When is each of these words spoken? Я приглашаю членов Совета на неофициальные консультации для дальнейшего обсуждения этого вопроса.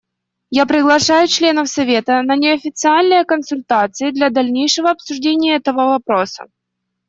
Я 0.49 0.65
приглашаю 0.65 1.27
членов 1.27 1.69
Совета 1.69 2.23
на 2.23 2.35
неофициальные 2.35 3.23
консультации 3.23 4.09
для 4.09 4.31
дальнейшего 4.31 4.89
обсуждения 4.89 5.53
этого 5.57 5.89
вопроса. 5.91 6.45